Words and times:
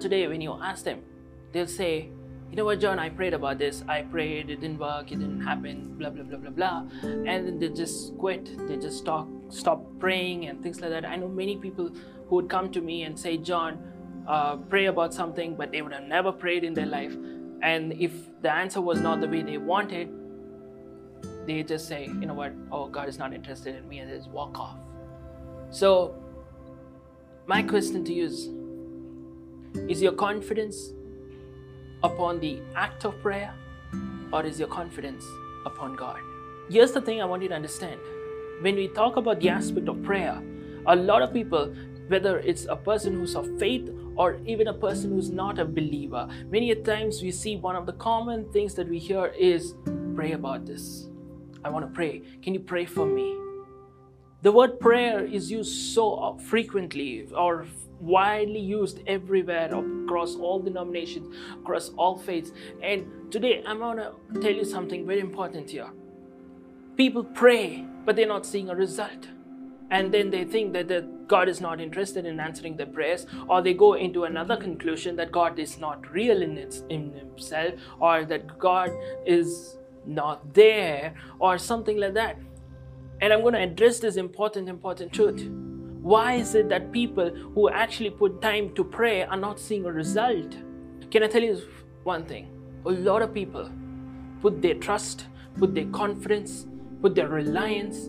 Today, 0.00 0.26
when 0.26 0.40
you 0.40 0.52
ask 0.60 0.84
them, 0.84 1.02
they'll 1.52 1.66
say, 1.66 2.10
you 2.50 2.56
know 2.56 2.64
what, 2.64 2.80
John, 2.80 2.98
I 2.98 3.10
prayed 3.10 3.32
about 3.32 3.58
this. 3.58 3.84
I 3.88 4.02
prayed, 4.02 4.50
it 4.50 4.60
didn't 4.60 4.78
work, 4.78 5.12
it 5.12 5.20
didn't 5.20 5.40
happen, 5.40 5.94
blah, 5.96 6.10
blah, 6.10 6.24
blah, 6.24 6.38
blah, 6.38 6.50
blah. 6.50 6.84
And 7.02 7.46
then 7.46 7.58
they 7.60 7.68
just 7.68 8.18
quit. 8.18 8.50
They 8.66 8.76
just 8.76 8.98
stop, 8.98 9.28
stop 9.50 9.84
praying 10.00 10.46
and 10.46 10.60
things 10.60 10.80
like 10.80 10.90
that. 10.90 11.04
I 11.04 11.14
know 11.14 11.28
many 11.28 11.56
people 11.56 11.90
who 12.28 12.34
would 12.36 12.48
come 12.48 12.72
to 12.72 12.80
me 12.80 13.04
and 13.04 13.18
say, 13.18 13.36
John, 13.36 13.78
uh, 14.26 14.56
pray 14.56 14.86
about 14.86 15.14
something, 15.14 15.54
but 15.54 15.70
they 15.70 15.82
would 15.82 15.92
have 15.92 16.04
never 16.04 16.32
prayed 16.32 16.64
in 16.64 16.74
their 16.74 16.86
life. 16.86 17.16
And 17.62 17.92
if 17.92 18.12
the 18.42 18.52
answer 18.52 18.80
was 18.80 19.00
not 19.00 19.20
the 19.20 19.28
way 19.28 19.42
they 19.42 19.58
wanted, 19.58 20.08
they 21.46 21.62
just 21.62 21.86
say, 21.86 22.06
you 22.06 22.26
know 22.26 22.34
what, 22.34 22.52
oh, 22.72 22.88
God 22.88 23.08
is 23.08 23.18
not 23.18 23.32
interested 23.32 23.76
in 23.76 23.88
me, 23.88 23.98
and 23.98 24.10
they 24.10 24.16
just 24.16 24.30
walk 24.30 24.58
off. 24.58 24.78
So, 25.70 26.16
my 27.46 27.62
question 27.62 28.04
to 28.04 28.12
you 28.12 28.24
is, 28.24 28.48
is 29.74 30.02
your 30.02 30.12
confidence 30.12 30.92
upon 32.02 32.40
the 32.40 32.60
act 32.74 33.04
of 33.04 33.20
prayer 33.22 33.54
or 34.32 34.44
is 34.44 34.58
your 34.58 34.68
confidence 34.68 35.24
upon 35.66 35.96
God? 35.96 36.20
Here's 36.70 36.92
the 36.92 37.00
thing 37.00 37.20
I 37.20 37.24
want 37.24 37.42
you 37.42 37.48
to 37.48 37.54
understand. 37.54 38.00
When 38.60 38.76
we 38.76 38.88
talk 38.88 39.16
about 39.16 39.40
the 39.40 39.48
aspect 39.48 39.88
of 39.88 40.02
prayer, 40.02 40.40
a 40.86 40.94
lot 40.96 41.22
of 41.22 41.32
people, 41.32 41.74
whether 42.08 42.38
it's 42.38 42.66
a 42.66 42.76
person 42.76 43.14
who's 43.14 43.34
of 43.34 43.58
faith 43.58 43.90
or 44.16 44.38
even 44.46 44.68
a 44.68 44.74
person 44.74 45.10
who's 45.10 45.30
not 45.30 45.58
a 45.58 45.64
believer, 45.64 46.28
many 46.50 46.74
times 46.74 47.22
we 47.22 47.30
see 47.30 47.56
one 47.56 47.76
of 47.76 47.86
the 47.86 47.92
common 47.94 48.50
things 48.52 48.74
that 48.74 48.88
we 48.88 48.98
hear 48.98 49.26
is 49.26 49.74
pray 50.14 50.32
about 50.32 50.66
this. 50.66 51.08
I 51.64 51.70
want 51.70 51.86
to 51.86 51.92
pray. 51.92 52.22
Can 52.42 52.54
you 52.54 52.60
pray 52.60 52.84
for 52.84 53.06
me? 53.06 53.36
The 54.42 54.52
word 54.52 54.80
prayer 54.80 55.24
is 55.24 55.50
used 55.50 55.94
so 55.94 56.38
frequently 56.46 57.28
or 57.36 57.66
widely 58.00 58.60
used 58.60 59.00
everywhere 59.06 59.66
across 59.66 60.34
all 60.36 60.60
denominations, 60.60 61.34
across 61.60 61.90
all 61.90 62.18
faiths. 62.18 62.52
And 62.82 63.30
today 63.30 63.62
I'm 63.66 63.78
going 63.78 63.98
to 63.98 64.12
tell 64.40 64.52
you 64.52 64.64
something 64.64 65.06
very 65.06 65.20
important 65.20 65.70
here. 65.70 65.90
People 66.96 67.24
pray, 67.24 67.86
but 68.04 68.16
they're 68.16 68.26
not 68.26 68.46
seeing 68.46 68.68
a 68.68 68.74
result. 68.74 69.28
And 69.90 70.12
then 70.14 70.30
they 70.30 70.44
think 70.44 70.72
that, 70.74 70.88
that 70.88 71.26
God 71.26 71.48
is 71.48 71.60
not 71.60 71.80
interested 71.80 72.24
in 72.24 72.38
answering 72.38 72.76
their 72.76 72.86
prayers, 72.86 73.26
or 73.48 73.60
they 73.60 73.74
go 73.74 73.94
into 73.94 74.24
another 74.24 74.56
conclusion 74.56 75.16
that 75.16 75.32
God 75.32 75.58
is 75.58 75.78
not 75.78 76.10
real 76.12 76.42
in, 76.42 76.56
its, 76.56 76.84
in 76.88 77.12
Himself, 77.12 77.74
or 77.98 78.24
that 78.24 78.58
God 78.58 78.90
is 79.26 79.78
not 80.06 80.54
there, 80.54 81.14
or 81.38 81.58
something 81.58 81.98
like 81.98 82.14
that. 82.14 82.38
And 83.20 83.32
I'm 83.32 83.42
going 83.42 83.54
to 83.54 83.62
address 83.62 83.98
this 83.98 84.16
important, 84.16 84.68
important 84.68 85.12
truth. 85.12 85.50
Why 86.02 86.34
is 86.34 86.54
it 86.54 86.70
that 86.70 86.92
people 86.92 87.28
who 87.54 87.68
actually 87.68 88.10
put 88.10 88.40
time 88.40 88.74
to 88.74 88.82
pray 88.82 89.22
are 89.24 89.36
not 89.36 89.60
seeing 89.60 89.84
a 89.84 89.92
result? 89.92 90.56
Can 91.10 91.22
I 91.22 91.26
tell 91.26 91.42
you 91.42 91.60
one 92.04 92.24
thing? 92.24 92.48
A 92.86 92.90
lot 92.90 93.20
of 93.20 93.34
people 93.34 93.70
put 94.40 94.62
their 94.62 94.74
trust, 94.74 95.26
put 95.58 95.74
their 95.74 95.86
confidence, 95.86 96.66
put 97.02 97.14
their 97.14 97.28
reliance 97.28 98.08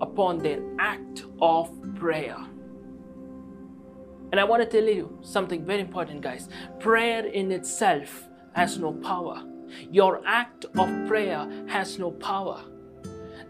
upon 0.00 0.38
their 0.38 0.60
act 0.80 1.24
of 1.40 1.70
prayer. 1.94 2.38
And 4.32 4.40
I 4.40 4.44
want 4.44 4.62
to 4.62 4.68
tell 4.68 4.88
you 4.88 5.18
something 5.22 5.64
very 5.64 5.80
important, 5.80 6.20
guys. 6.20 6.48
Prayer 6.80 7.24
in 7.24 7.52
itself 7.52 8.24
has 8.54 8.78
no 8.78 8.92
power. 8.92 9.44
Your 9.90 10.22
act 10.26 10.64
of 10.76 10.88
prayer 11.06 11.48
has 11.68 11.98
no 11.98 12.10
power. 12.10 12.62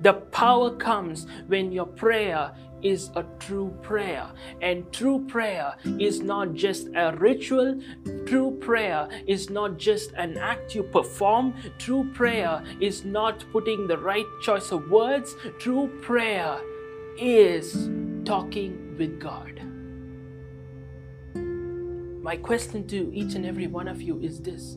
The 0.00 0.12
power 0.12 0.76
comes 0.76 1.26
when 1.48 1.72
your 1.72 1.86
prayer 1.86 2.52
is 2.82 3.10
a 3.16 3.24
true 3.38 3.76
prayer. 3.82 4.30
And 4.62 4.90
true 4.92 5.24
prayer 5.26 5.74
is 5.98 6.20
not 6.20 6.54
just 6.54 6.88
a 6.94 7.12
ritual, 7.16 7.80
true 8.26 8.56
prayer 8.60 9.08
is 9.26 9.50
not 9.50 9.78
just 9.78 10.12
an 10.12 10.36
act 10.38 10.74
you 10.74 10.82
perform, 10.82 11.54
true 11.78 12.10
prayer 12.14 12.62
is 12.80 13.04
not 13.04 13.44
putting 13.52 13.86
the 13.86 13.98
right 13.98 14.26
choice 14.42 14.70
of 14.72 14.90
words, 14.90 15.34
true 15.58 15.88
prayer 16.02 16.58
is 17.18 17.88
talking 18.24 18.96
with 18.98 19.20
God. 19.20 19.60
My 22.22 22.36
question 22.36 22.86
to 22.88 23.10
each 23.14 23.34
and 23.34 23.46
every 23.46 23.66
one 23.66 23.88
of 23.88 24.02
you 24.02 24.20
is 24.20 24.40
this 24.40 24.76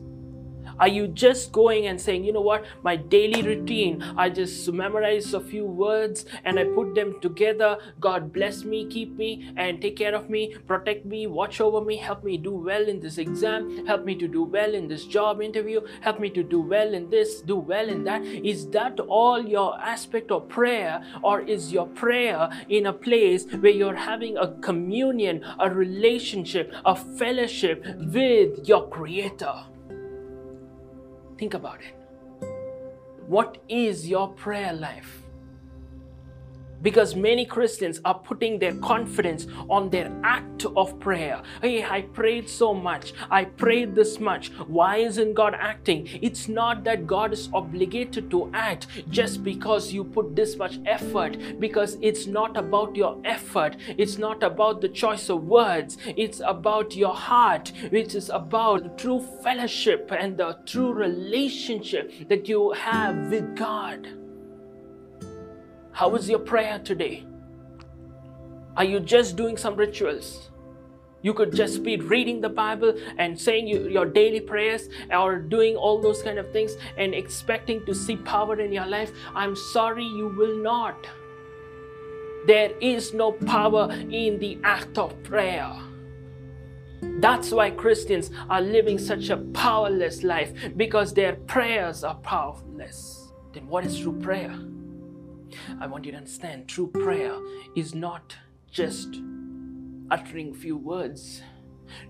are 0.78 0.88
you 0.88 1.08
just 1.08 1.52
going 1.52 1.86
and 1.86 2.00
saying, 2.00 2.24
you 2.24 2.32
know 2.32 2.40
what, 2.40 2.64
my 2.82 2.96
daily 2.96 3.42
routine, 3.42 4.02
I 4.16 4.30
just 4.30 4.70
memorize 4.72 5.34
a 5.34 5.40
few 5.40 5.64
words 5.64 6.24
and 6.44 6.58
I 6.58 6.64
put 6.64 6.94
them 6.94 7.20
together. 7.20 7.78
God 8.00 8.32
bless 8.32 8.64
me, 8.64 8.86
keep 8.86 9.16
me, 9.16 9.52
and 9.56 9.80
take 9.80 9.96
care 9.96 10.14
of 10.14 10.30
me, 10.30 10.54
protect 10.66 11.04
me, 11.04 11.26
watch 11.26 11.60
over 11.60 11.80
me, 11.80 11.96
help 11.96 12.24
me 12.24 12.36
do 12.36 12.52
well 12.52 12.88
in 12.88 13.00
this 13.00 13.18
exam, 13.18 13.86
help 13.86 14.04
me 14.04 14.14
to 14.16 14.28
do 14.28 14.44
well 14.44 14.74
in 14.74 14.88
this 14.88 15.04
job 15.04 15.40
interview, 15.42 15.80
help 16.00 16.20
me 16.20 16.30
to 16.30 16.42
do 16.42 16.60
well 16.60 16.94
in 16.94 17.10
this, 17.10 17.40
do 17.40 17.56
well 17.56 17.88
in 17.88 18.04
that. 18.04 18.22
Is 18.24 18.68
that 18.70 18.98
all 19.00 19.42
your 19.42 19.78
aspect 19.80 20.30
of 20.30 20.48
prayer, 20.48 21.02
or 21.22 21.40
is 21.40 21.72
your 21.72 21.86
prayer 21.86 22.50
in 22.68 22.86
a 22.86 22.92
place 22.92 23.46
where 23.46 23.72
you're 23.72 23.94
having 23.94 24.36
a 24.36 24.52
communion, 24.60 25.44
a 25.58 25.70
relationship, 25.70 26.72
a 26.84 26.94
fellowship 26.94 27.84
with 27.98 28.68
your 28.68 28.88
Creator? 28.88 29.71
Think 31.42 31.54
about 31.54 31.80
it. 31.80 32.46
What 33.26 33.58
is 33.68 34.08
your 34.08 34.28
prayer 34.28 34.72
life? 34.72 35.21
Because 36.82 37.14
many 37.16 37.46
Christians 37.46 38.00
are 38.04 38.18
putting 38.18 38.58
their 38.58 38.74
confidence 38.74 39.46
on 39.70 39.88
their 39.90 40.12
act 40.24 40.66
of 40.76 40.98
prayer. 41.00 41.42
Hey, 41.60 41.84
I 41.84 42.02
prayed 42.02 42.48
so 42.48 42.74
much. 42.74 43.14
I 43.30 43.44
prayed 43.44 43.94
this 43.94 44.20
much. 44.20 44.52
Why 44.66 44.96
isn't 44.98 45.34
God 45.34 45.54
acting? 45.54 46.08
It's 46.20 46.48
not 46.48 46.84
that 46.84 47.06
God 47.06 47.32
is 47.32 47.48
obligated 47.52 48.30
to 48.30 48.50
act 48.52 48.88
just 49.10 49.42
because 49.42 49.92
you 49.92 50.04
put 50.04 50.36
this 50.36 50.56
much 50.56 50.78
effort, 50.86 51.36
because 51.58 51.96
it's 52.00 52.26
not 52.26 52.56
about 52.56 52.96
your 52.96 53.18
effort. 53.24 53.76
It's 53.96 54.18
not 54.18 54.42
about 54.42 54.80
the 54.80 54.88
choice 54.88 55.28
of 55.28 55.44
words. 55.44 55.98
It's 56.16 56.40
about 56.44 56.96
your 56.96 57.14
heart, 57.14 57.72
which 57.90 58.14
is 58.14 58.28
about 58.30 58.98
true 58.98 59.20
fellowship 59.42 60.10
and 60.12 60.36
the 60.36 60.58
true 60.66 60.92
relationship 60.92 62.28
that 62.28 62.48
you 62.48 62.72
have 62.72 63.30
with 63.30 63.56
God. 63.56 64.21
How 66.02 66.08
was 66.08 66.28
your 66.28 66.40
prayer 66.40 66.80
today? 66.80 67.24
Are 68.76 68.82
you 68.82 68.98
just 68.98 69.36
doing 69.36 69.56
some 69.56 69.76
rituals? 69.76 70.50
You 71.22 71.32
could 71.32 71.54
just 71.54 71.84
be 71.84 71.96
reading 71.96 72.40
the 72.40 72.48
Bible 72.48 72.94
and 73.18 73.40
saying 73.40 73.68
you, 73.68 73.88
your 73.88 74.06
daily 74.06 74.40
prayers 74.40 74.88
or 75.12 75.38
doing 75.38 75.76
all 75.76 76.00
those 76.00 76.20
kind 76.20 76.40
of 76.40 76.52
things 76.52 76.74
and 76.96 77.14
expecting 77.14 77.86
to 77.86 77.94
see 77.94 78.16
power 78.16 78.58
in 78.58 78.72
your 78.72 78.84
life. 78.84 79.12
I'm 79.32 79.54
sorry, 79.54 80.02
you 80.02 80.26
will 80.36 80.56
not. 80.56 81.06
There 82.48 82.72
is 82.80 83.14
no 83.14 83.30
power 83.30 83.88
in 83.92 84.40
the 84.40 84.58
act 84.64 84.98
of 84.98 85.22
prayer. 85.22 85.72
That's 87.20 87.52
why 87.52 87.70
Christians 87.70 88.32
are 88.50 88.60
living 88.60 88.98
such 88.98 89.28
a 89.28 89.36
powerless 89.36 90.24
life 90.24 90.52
because 90.76 91.14
their 91.14 91.36
prayers 91.36 92.02
are 92.02 92.16
powerless. 92.16 93.30
Then, 93.52 93.68
what 93.68 93.86
is 93.86 94.00
true 94.00 94.18
prayer? 94.20 94.58
I 95.80 95.86
want 95.86 96.04
you 96.04 96.12
to 96.12 96.18
understand 96.18 96.68
true 96.68 96.88
prayer 96.88 97.36
is 97.74 97.94
not 97.94 98.36
just 98.70 99.20
uttering 100.10 100.54
few 100.54 100.76
words. 100.76 101.42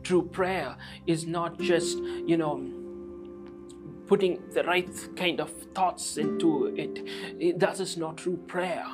True 0.03 0.23
prayer 0.23 0.77
is 1.07 1.27
not 1.27 1.59
just, 1.59 1.99
you 1.99 2.37
know, 2.37 2.63
putting 4.07 4.43
the 4.53 4.63
right 4.65 4.91
kind 5.17 5.41
of 5.41 5.51
thoughts 5.75 6.17
into 6.17 6.67
it, 6.77 7.07
it 7.41 7.59
that 7.59 7.81
is 7.81 7.97
not 7.97 8.19
true 8.19 8.37
prayer. 8.47 8.87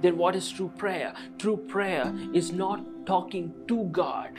Then 0.00 0.16
what 0.16 0.36
is 0.36 0.50
true 0.50 0.72
prayer? 0.76 1.14
True 1.38 1.56
prayer 1.56 2.14
is 2.32 2.52
not 2.52 3.06
talking 3.06 3.52
to 3.68 3.84
God. 3.84 4.30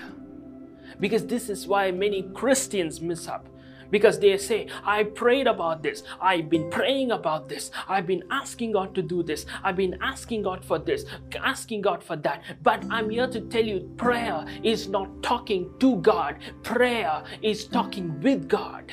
Because 1.00 1.26
this 1.26 1.50
is 1.50 1.68
why 1.68 1.92
many 1.92 2.24
Christians 2.34 3.02
miss 3.02 3.28
up 3.28 3.48
because 3.92 4.20
they 4.20 4.38
say, 4.38 4.68
I 4.84 5.04
prayed 5.04 5.48
about 5.48 5.84
this. 5.84 6.04
I've 6.20 6.50
been 6.50 6.70
praying 6.70 7.12
about 7.12 7.50
this. 7.50 7.72
I've 7.88 8.08
been 8.08 8.24
asking 8.32 8.72
God 8.72 8.96
to 8.96 9.02
do 9.02 9.22
this. 9.22 9.46
I've 9.64 9.76
been 9.76 9.98
asking 10.02 10.44
God 10.44 10.66
for 10.66 10.80
this, 10.80 11.06
asking 11.44 11.82
God 11.82 12.04
for 12.04 12.16
that. 12.18 12.44
But 12.64 12.84
I'm 12.90 13.10
here 13.10 13.28
to 13.28 13.42
tell 13.42 13.64
you 13.64 13.92
prayer 13.98 14.46
is 14.64 14.88
not 14.88 15.22
talking 15.22 15.70
to 15.80 15.98
God, 15.98 16.38
prayer 16.64 17.24
is 17.42 17.66
talking 17.66 18.20
with 18.22 18.48
God. 18.48 18.92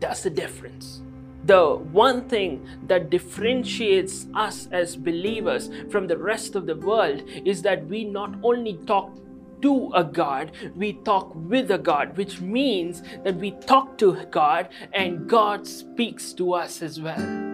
That's 0.00 0.22
the 0.22 0.30
difference. 0.30 1.02
The 1.44 1.76
one 1.76 2.26
thing 2.28 2.66
that 2.86 3.10
differentiates 3.10 4.26
us 4.34 4.66
as 4.72 4.96
believers 4.96 5.70
from 5.90 6.06
the 6.06 6.16
rest 6.16 6.54
of 6.54 6.66
the 6.66 6.76
world 6.76 7.22
is 7.44 7.60
that 7.62 7.86
we 7.86 8.04
not 8.04 8.34
only 8.42 8.78
talk 8.86 9.14
to 9.64 9.90
a 9.94 10.04
God, 10.04 10.52
we 10.76 10.92
talk 10.92 11.32
with 11.34 11.70
a 11.70 11.78
God, 11.78 12.18
which 12.18 12.38
means 12.38 13.02
that 13.24 13.36
we 13.36 13.52
talk 13.52 13.96
to 13.96 14.12
God 14.30 14.68
and 14.92 15.26
God 15.26 15.66
speaks 15.66 16.34
to 16.34 16.52
us 16.52 16.82
as 16.82 17.00
well. 17.00 17.53